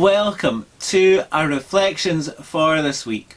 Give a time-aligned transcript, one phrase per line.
[0.00, 3.36] welcome to our reflections for this week.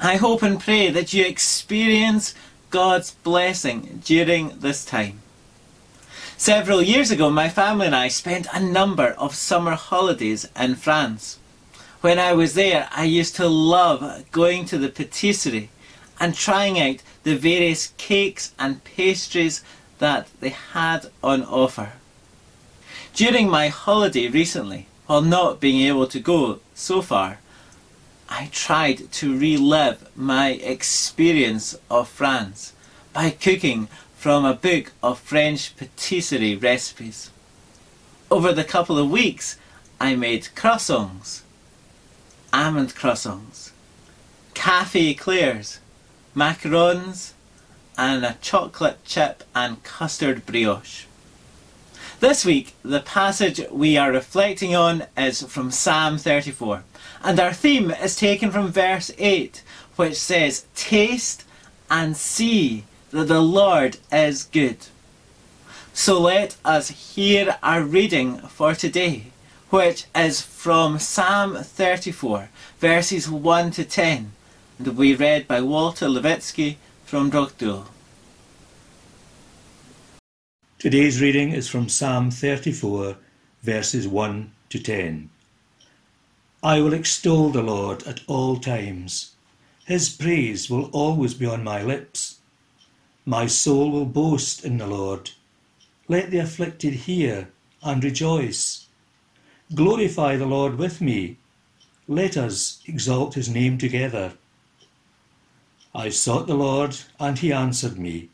[0.00, 2.34] I hope and pray that you experience
[2.70, 5.20] God's blessing during this time.
[6.36, 11.38] Several years ago, my family and I spent a number of summer holidays in France.
[12.00, 15.70] When I was there, I used to love going to the patisserie
[16.18, 19.62] and trying out the various cakes and pastries
[20.00, 21.92] that they had on offer.
[23.14, 27.38] During my holiday recently, while not being able to go so far,
[28.28, 32.74] I tried to relive my experience of France
[33.14, 37.30] by cooking from a book of French patisserie recipes.
[38.30, 39.56] Over the couple of weeks,
[39.98, 41.40] I made croissants,
[42.52, 43.70] almond croissants,
[44.52, 45.80] cafe eclairs,
[46.36, 47.32] macarons,
[47.96, 51.07] and a chocolate chip and custard brioche.
[52.20, 56.82] This week, the passage we are reflecting on is from Psalm 34,
[57.22, 59.62] and our theme is taken from verse 8,
[59.94, 61.44] which says, Taste
[61.88, 64.78] and see that the Lord is good.
[65.92, 69.26] So let us hear our reading for today,
[69.70, 72.48] which is from Psalm 34,
[72.80, 74.32] verses 1 to 10,
[74.78, 77.86] and will be read by Walter Levitsky from Drogdul.
[80.78, 83.16] Today's reading is from Psalm 34,
[83.64, 85.28] verses 1 to 10.
[86.62, 89.32] I will extol the Lord at all times.
[89.86, 92.38] His praise will always be on my lips.
[93.26, 95.32] My soul will boast in the Lord.
[96.06, 97.48] Let the afflicted hear
[97.82, 98.86] and rejoice.
[99.74, 101.38] Glorify the Lord with me.
[102.06, 104.34] Let us exalt his name together.
[105.92, 108.28] I sought the Lord, and he answered me.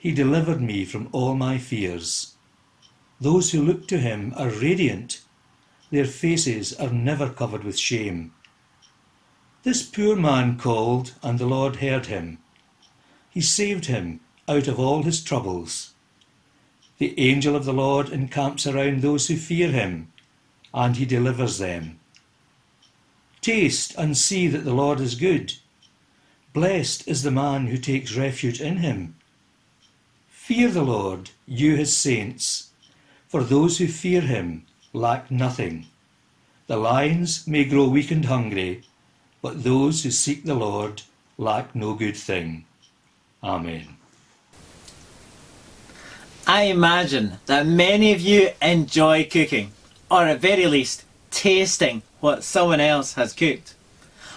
[0.00, 2.34] He delivered me from all my fears.
[3.20, 5.20] Those who look to him are radiant.
[5.90, 8.32] Their faces are never covered with shame.
[9.62, 12.38] This poor man called, and the Lord heard him.
[13.28, 15.92] He saved him out of all his troubles.
[16.96, 20.10] The angel of the Lord encamps around those who fear him,
[20.72, 22.00] and he delivers them.
[23.42, 25.56] Taste and see that the Lord is good.
[26.54, 29.16] Blessed is the man who takes refuge in him.
[30.50, 32.70] Fear the Lord, you his saints,
[33.28, 35.86] for those who fear him lack nothing.
[36.66, 38.82] The lions may grow weak and hungry,
[39.42, 41.02] but those who seek the Lord
[41.38, 42.64] lack no good thing.
[43.44, 43.96] Amen.
[46.48, 49.70] I imagine that many of you enjoy cooking,
[50.10, 53.76] or at very least, tasting what someone else has cooked.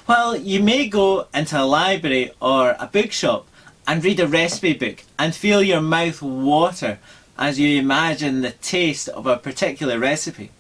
[0.06, 3.48] Well, you may go into a library or a bookshop
[3.88, 7.00] and read a recipe book and feel your mouth water
[7.38, 10.52] as you imagine the taste of a particular recipe.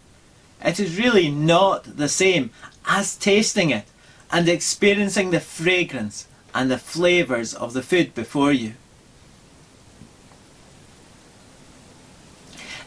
[0.63, 2.51] It is really not the same
[2.85, 3.85] as tasting it
[4.31, 8.73] and experiencing the fragrance and the flavours of the food before you.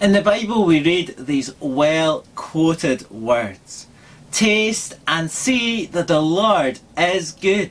[0.00, 3.86] In the Bible, we read these well quoted words
[4.30, 7.70] Taste and see that the Lord is good.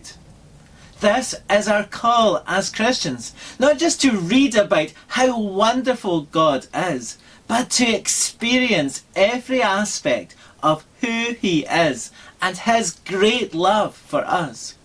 [1.01, 7.17] This is our call as Christians, not just to read about how wonderful God is,
[7.47, 12.11] but to experience every aspect of who He is
[12.41, 14.75] and His great love for us.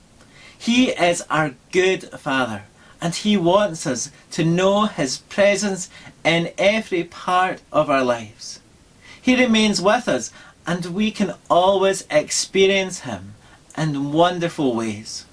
[0.59, 2.65] He is our good Father,
[3.01, 5.89] and He wants us to know His presence
[6.25, 8.61] in every part of our lives.
[9.23, 10.33] He remains with us,
[10.67, 13.35] and we can always experience Him
[13.79, 15.25] in wonderful ways.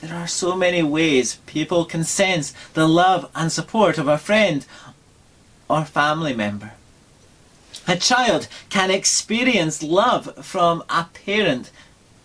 [0.00, 4.64] There are so many ways people can sense the love and support of a friend
[5.68, 6.72] or family member.
[7.88, 11.70] A child can experience love from a parent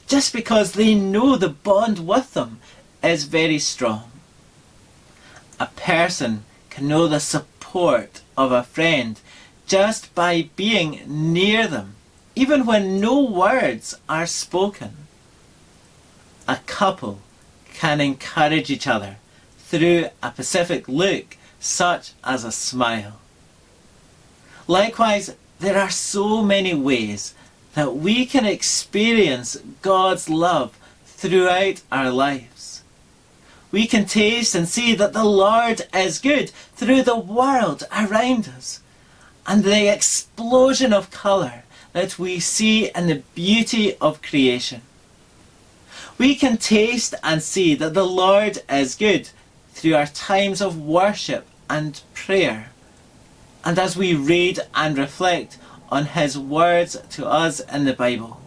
[0.08, 2.60] just because they know the bond with them
[3.02, 4.12] is very strong.
[5.60, 9.20] A person can know the support of a friend
[9.66, 11.96] just by being near them,
[12.36, 15.08] even when no words are spoken.
[16.48, 17.20] A couple
[17.74, 19.18] can encourage each other
[19.58, 23.20] through a pacific look, such as a smile.
[24.68, 27.34] Likewise, there are so many ways
[27.74, 32.84] that we can experience God's love throughout our lives.
[33.72, 38.82] We can taste and see that the Lord is good through the world around us
[39.48, 44.82] and the explosion of colour that we see in the beauty of creation
[46.24, 49.28] we can taste and see that the Lord is good
[49.74, 52.72] through our times of worship and prayer,
[53.66, 55.58] and as we read and reflect
[55.92, 58.40] on His words to us in the Bible.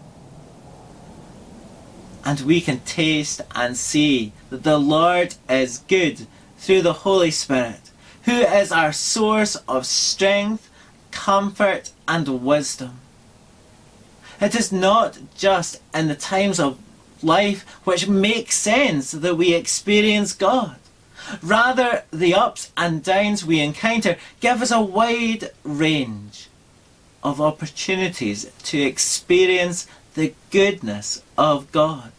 [2.25, 6.27] And we can taste and see that the Lord is good
[6.57, 7.91] through the Holy Spirit,
[8.23, 10.71] who is our source of strength,
[11.11, 13.01] comfort, and wisdom.
[14.41, 16.79] It is not just in the times of
[17.23, 20.77] life which makes sense that we experience God.
[21.43, 26.49] Rather, the ups and downs we encounter give us a wide range
[27.23, 32.13] of opportunities to experience the goodness of God.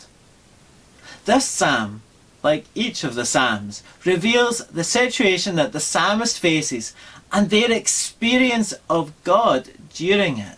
[1.25, 2.01] This psalm,
[2.43, 6.93] like each of the psalms, reveals the situation that the psalmist faces
[7.31, 10.57] and their experience of God during it.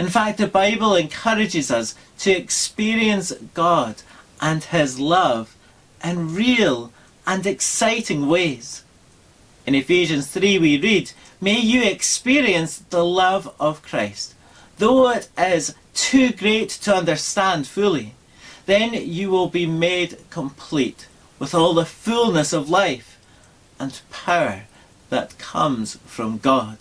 [0.00, 3.96] In fact, the Bible encourages us to experience God
[4.40, 5.54] and His love
[6.02, 6.90] in real
[7.26, 8.82] and exciting ways.
[9.66, 14.34] In Ephesians 3 we read, May you experience the love of Christ,
[14.78, 18.14] though it is too great to understand fully.
[18.64, 21.08] Then you will be made complete
[21.38, 23.18] with all the fullness of life
[23.78, 24.62] and power
[25.10, 26.78] that comes from God.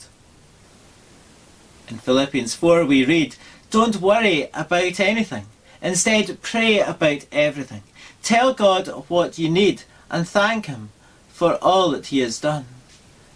[1.90, 3.36] In Philippians 4 we read,
[3.72, 5.48] Don't worry about anything.
[5.82, 7.84] Instead, pray about everything.
[8.22, 10.90] Tell God what you need and thank Him
[11.30, 12.66] for all that He has done.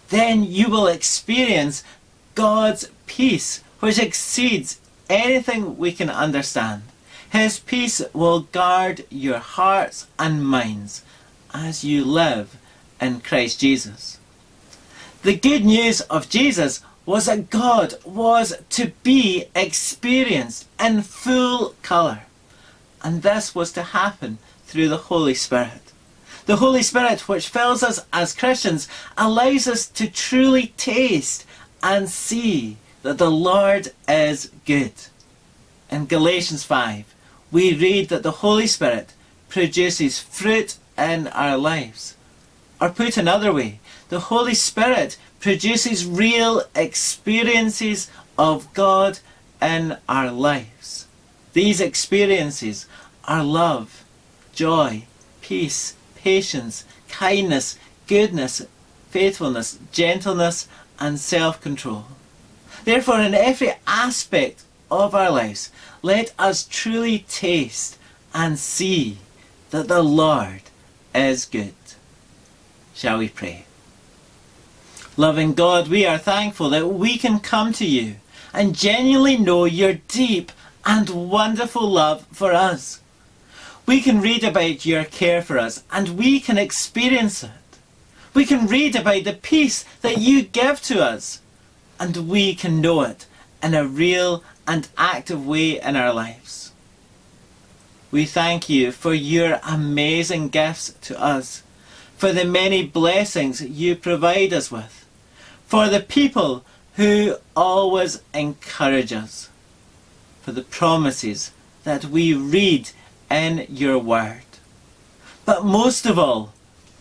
[0.08, 1.82] Then you will experience
[2.34, 4.78] God's peace, which exceeds
[5.08, 6.82] anything we can understand.
[7.30, 11.02] His peace will guard your hearts and minds
[11.52, 12.56] as you live
[13.00, 14.18] in Christ Jesus.
[15.22, 22.22] The good news of Jesus was that God was to be experienced in full colour.
[23.02, 25.92] And this was to happen through the Holy Spirit.
[26.46, 31.46] The Holy Spirit, which fills us as Christians, allows us to truly taste
[31.82, 34.92] and see that the Lord is good.
[35.90, 37.14] In Galatians 5,
[37.52, 39.12] we read that the Holy Spirit
[39.48, 42.16] produces fruit in our lives.
[42.84, 49.20] Or put another way, the Holy Spirit produces real experiences of God
[49.62, 51.06] in our lives.
[51.54, 52.84] These experiences
[53.24, 54.04] are love,
[54.52, 55.04] joy,
[55.40, 58.60] peace, patience, kindness, goodness,
[59.08, 60.68] faithfulness, gentleness,
[61.00, 62.04] and self control.
[62.84, 65.70] Therefore, in every aspect of our lives,
[66.02, 67.96] let us truly taste
[68.34, 69.16] and see
[69.70, 70.60] that the Lord
[71.14, 71.72] is good.
[72.94, 73.66] Shall we pray?
[75.16, 78.16] Loving God, we are thankful that we can come to you
[78.52, 80.52] and genuinely know your deep
[80.86, 83.00] and wonderful love for us.
[83.86, 87.50] We can read about your care for us and we can experience it.
[88.32, 91.40] We can read about the peace that you give to us
[92.00, 93.26] and we can know it
[93.62, 96.72] in a real and active way in our lives.
[98.10, 101.62] We thank you for your amazing gifts to us,
[102.16, 105.04] for the many blessings you provide us with
[105.66, 106.64] for the people
[106.94, 109.48] who always encourage us,
[110.42, 111.50] for the promises
[111.82, 112.90] that we read
[113.30, 114.42] in your word.
[115.44, 116.52] But most of all,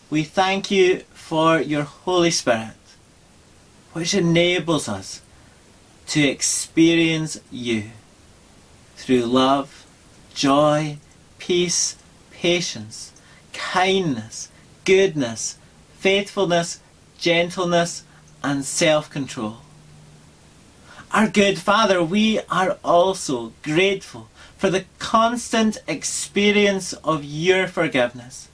[0.10, 2.74] we thank you for your Holy Spirit,
[3.94, 5.22] which enables us
[6.08, 7.92] to experience you
[8.96, 9.86] through love,
[10.34, 10.98] joy,
[11.38, 11.96] peace,
[12.32, 13.12] patience,
[13.54, 14.50] kindness,
[14.86, 15.58] goodness,
[16.00, 16.80] faithfulness,
[17.18, 18.04] gentleness,
[18.44, 19.58] and self control.
[21.12, 28.50] Our good Father, we are also grateful for the constant experience of your forgiveness,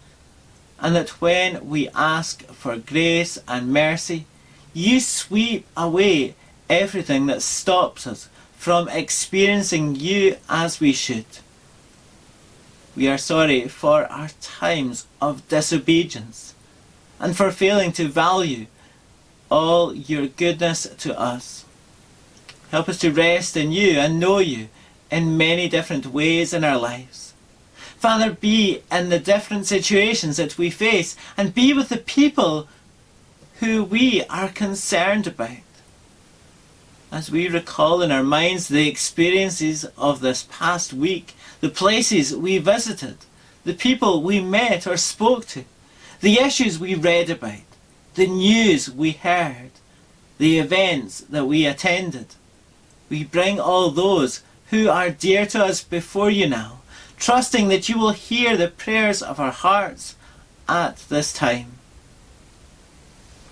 [0.80, 4.26] and that when we ask for grace and mercy,
[4.74, 6.36] you sweep away
[6.70, 11.26] everything that stops us from experiencing you as we should.
[13.00, 16.54] We are sorry for our times of disobedience
[17.18, 18.66] and for failing to value
[19.50, 21.64] all your goodness to us.
[22.72, 24.68] Help us to rest in you and know you
[25.10, 27.34] in many different ways in our lives.
[27.78, 32.68] Father, be in the different situations that we face and be with the people
[33.62, 35.69] who we are concerned about.
[37.12, 42.60] As we recall in our minds the experiences of this past week, the places we
[42.60, 43.18] visited,
[43.64, 45.66] the people we met or spoke to,
[46.22, 47.62] the issues we read about,
[48.14, 49.72] the news we heard,
[50.38, 52.28] the events that we attended.
[53.10, 56.82] We bring all those who are dear to us before you now,
[57.18, 60.16] trusting that you will hear the prayers of our hearts
[60.68, 61.72] at this time.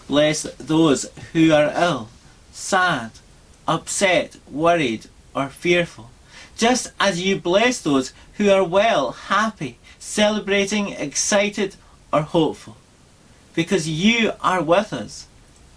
[0.07, 2.09] Bless those who are ill,
[2.51, 3.11] sad,
[3.67, 6.09] upset, worried, or fearful.
[6.55, 11.75] Just as you bless those who are well, happy, celebrating, excited,
[12.11, 12.77] or hopeful.
[13.53, 15.27] Because you are with us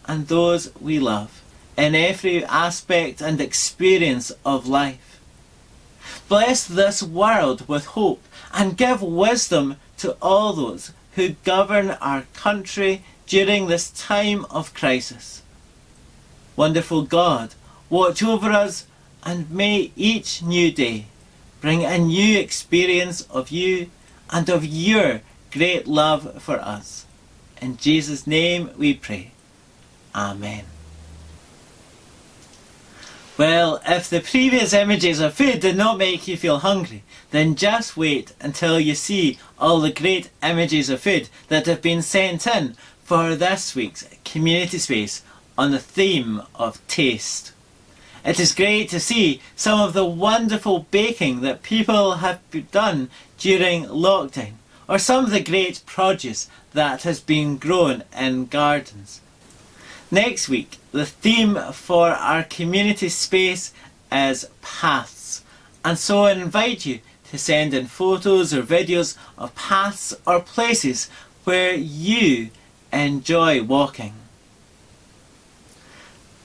[0.07, 1.43] and those we love
[1.77, 5.21] in every aspect and experience of life.
[6.29, 13.03] Bless this world with hope and give wisdom to all those who govern our country
[13.27, 15.43] during this time of crisis.
[16.57, 17.55] Wonderful God,
[17.91, 18.87] watch over us
[19.23, 21.07] and may each new day
[21.61, 23.91] bring a new experience of you
[24.31, 25.21] and of your
[25.51, 27.05] great love for us.
[27.61, 29.33] In Jesus' name we pray.
[30.15, 30.65] Amen.
[33.37, 37.97] Well, if the previous images of food did not make you feel hungry, then just
[37.97, 42.75] wait until you see all the great images of food that have been sent in
[43.03, 45.23] for this week's community space
[45.57, 47.53] on the theme of taste.
[48.25, 53.09] It is great to see some of the wonderful baking that people have done
[53.39, 54.53] during lockdown,
[54.89, 59.21] or some of the great produce that has been grown in gardens.
[60.11, 63.73] Next week, the theme for our community space
[64.13, 65.43] is paths,
[65.85, 67.01] and so I invite you
[67.31, 71.09] to send in photos or videos of paths or places
[71.45, 72.51] where you
[72.93, 74.15] enjoy walking.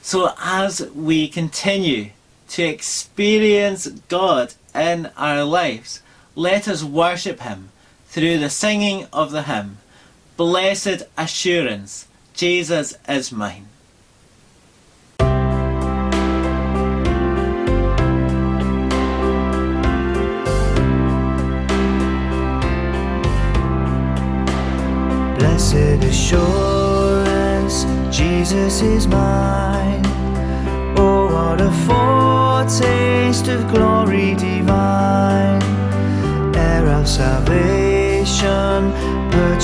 [0.06, 2.10] So, as we continue
[2.50, 6.00] to experience God in our lives,
[6.36, 7.70] let us worship Him
[8.06, 9.78] through the singing of the hymn,
[10.36, 13.66] Blessed Assurance Jesus is mine.
[25.36, 27.84] Blessed assurance,
[28.16, 29.85] Jesus is mine.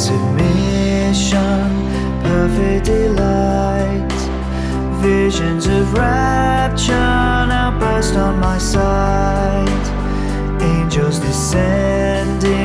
[0.00, 1.68] submission,
[2.22, 4.20] perfect delight.
[5.02, 9.84] Visions of rapture now burst on my sight.
[10.62, 12.59] Angels descending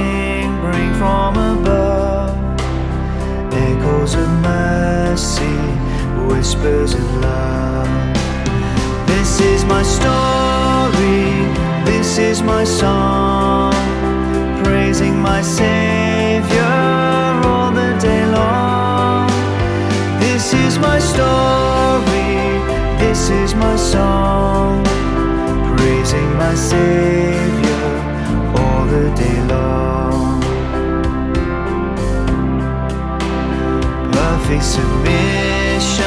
[34.62, 36.03] Submission,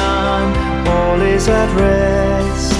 [0.87, 2.73] all is at rest.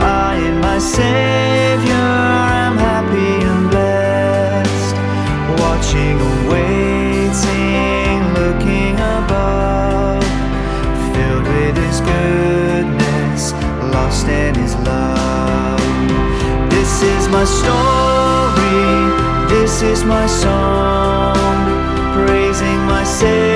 [0.00, 2.08] I in my Savior
[2.64, 4.96] am happy and blessed,
[5.60, 10.24] watching waiting, looking above,
[11.14, 13.52] filled with His goodness,
[13.92, 15.80] lost in His love.
[16.70, 18.84] This is my story,
[19.48, 21.36] this is my song,
[22.14, 23.55] praising my Savior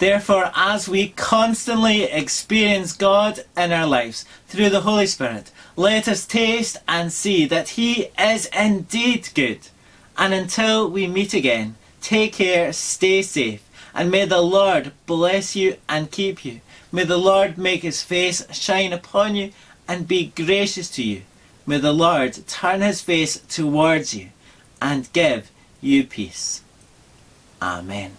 [0.00, 6.24] Therefore, as we constantly experience God in our lives through the Holy Spirit, let us
[6.24, 9.58] taste and see that He is indeed good.
[10.16, 13.62] And until we meet again, take care, stay safe,
[13.94, 16.62] and may the Lord bless you and keep you.
[16.90, 19.52] May the Lord make His face shine upon you
[19.86, 21.22] and be gracious to you.
[21.66, 24.30] May the Lord turn His face towards you
[24.80, 25.50] and give
[25.82, 26.62] you peace.
[27.60, 28.12] Amen.